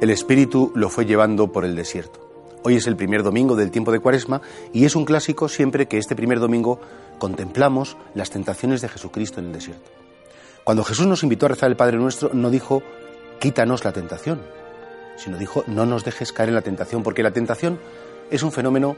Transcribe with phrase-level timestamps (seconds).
[0.00, 2.20] El Espíritu lo fue llevando por el desierto.
[2.62, 4.40] Hoy es el primer domingo del tiempo de Cuaresma
[4.72, 6.78] y es un clásico siempre que este primer domingo
[7.18, 9.90] contemplamos las tentaciones de Jesucristo en el desierto.
[10.62, 12.80] Cuando Jesús nos invitó a rezar el Padre Nuestro, no dijo,
[13.40, 14.40] quítanos la tentación,
[15.16, 17.80] sino dijo, no nos dejes caer en la tentación, porque la tentación
[18.30, 18.94] es un fenómeno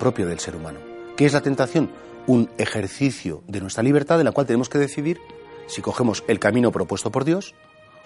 [0.00, 0.80] propio del ser humano.
[1.16, 1.92] ¿Qué es la tentación?
[2.26, 5.20] Un ejercicio de nuestra libertad en la cual tenemos que decidir
[5.68, 7.54] si cogemos el camino propuesto por Dios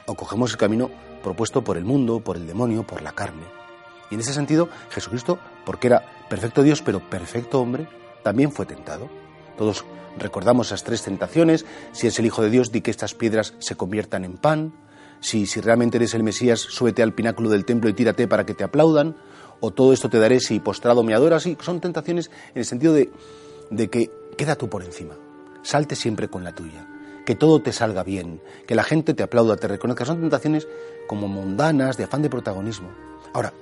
[0.06, 0.90] o cogemos el camino
[1.22, 3.44] propuesto por el mundo, por el demonio, por la carne.
[4.10, 7.88] Y en ese sentido, Jesucristo, porque era perfecto Dios, pero perfecto hombre,
[8.22, 9.08] también fue tentado.
[9.56, 9.84] Todos
[10.18, 11.64] recordamos esas tres tentaciones.
[11.92, 14.74] Si es el Hijo de Dios, di que estas piedras se conviertan en pan.
[15.20, 18.54] Si, si realmente eres el Mesías, súbete al pináculo del templo y tírate para que
[18.54, 19.16] te aplaudan.
[19.60, 21.46] O todo esto te daré si postrado me adoras.
[21.46, 23.10] Y son tentaciones en el sentido de,
[23.70, 25.14] de que queda tú por encima.
[25.62, 26.93] Salte siempre con la tuya.
[27.24, 28.40] Que todo te salga bien.
[28.66, 30.04] Que la gente te aplauda, te reconozca.
[30.04, 30.68] Son tentaciones
[31.06, 32.90] como mundanas, de afán de protagonismo.
[33.32, 33.52] Ahora,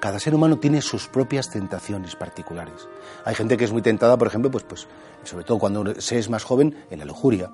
[0.00, 2.88] cada ser humano tiene sus propias tentaciones particulares.
[3.24, 4.86] Hay gente que es muy tentada, por ejemplo, pues, pues
[5.24, 7.50] sobre todo cuando se es más joven, en la lujuria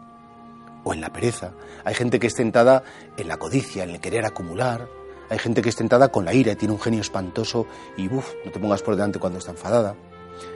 [0.84, 1.52] o en la pereza.
[1.84, 2.82] Hay gente que es tentada
[3.16, 4.88] en la codicia, en el querer acumular.
[5.30, 8.32] Hay gente que es tentada con la ira y tiene un genio espantoso y uff,
[8.44, 9.94] no te pongas por delante cuando está enfadada.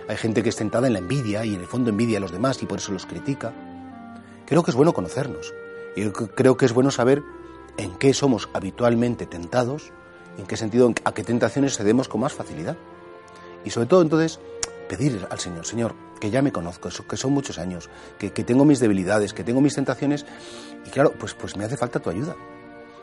[0.08, 2.32] Hay gente que es tentada en la envidia y en el fondo envidia a los
[2.32, 3.52] demás y por eso los critica.
[4.46, 5.52] Creo que es bueno conocernos
[5.96, 7.22] y creo que es bueno saber
[7.76, 9.92] en qué somos habitualmente tentados
[10.38, 12.76] en qué sentido, a qué tentaciones cedemos con más facilidad.
[13.64, 14.38] Y sobre todo entonces
[14.88, 18.78] pedir al Señor, Señor, que ya me conozco, que son muchos años, que, tengo mis
[18.78, 20.24] debilidades, que tengo mis tentaciones,
[20.86, 22.36] y claro, pues, pues me hace falta tu ayuda.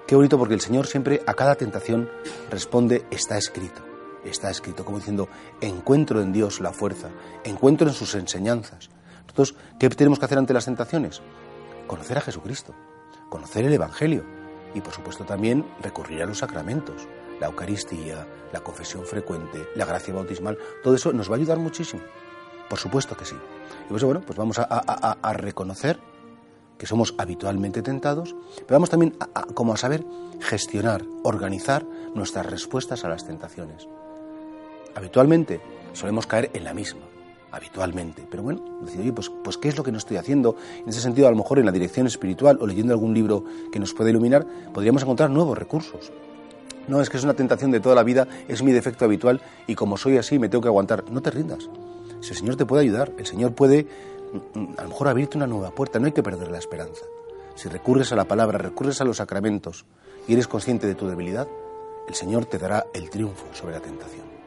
[0.08, 2.10] Qué bonito porque el Señor siempre a cada tentación
[2.50, 3.82] responde, está escrito,
[4.24, 5.28] está escrito, como diciendo,
[5.60, 7.10] encuentro en Dios la fuerza,
[7.44, 8.90] encuentro en sus enseñanzas.
[9.24, 11.22] Nosotros, ¿qué tenemos que hacer ante las tentaciones?
[11.88, 12.74] Conocer a Jesucristo,
[13.30, 14.24] conocer el Evangelio
[14.74, 17.08] y por supuesto también recurrir a los sacramentos,
[17.40, 22.02] la Eucaristía, la confesión frecuente, la gracia bautismal, todo eso nos va a ayudar muchísimo.
[22.70, 23.36] Por supuesto que sí.
[23.86, 26.00] Y pues bueno, pues vamos a, reconocer
[26.78, 30.04] que somos habitualmente tentados, pero vamos también a, como a saber
[30.40, 31.86] gestionar, organizar
[32.16, 33.88] nuestras respuestas a las tentaciones.
[34.96, 35.62] Habitualmente
[35.94, 37.02] solemos caer en la misma,
[37.54, 40.56] habitualmente, pero bueno, decir, oye, pues, pues ¿qué es lo que no estoy haciendo?
[40.82, 43.80] En ese sentido, a lo mejor en la dirección espiritual o leyendo algún libro que
[43.80, 46.12] nos pueda iluminar, podríamos encontrar nuevos recursos.
[46.88, 49.76] No, es que es una tentación de toda la vida, es mi defecto habitual y
[49.76, 51.10] como soy así me tengo que aguantar.
[51.12, 51.70] No te rindas.
[52.22, 53.86] Si el Señor te puede ayudar, el Señor puede
[54.56, 57.06] mm, mm, a lo mejor abrirte una nueva puerta, no hay que perder la esperanza.
[57.56, 59.86] Si recurres a la palabra, recurres a los sacramentos
[60.28, 61.48] y eres consciente de tu debilidad,
[62.08, 64.43] el Señor te dará el triunfo sobre la tentación.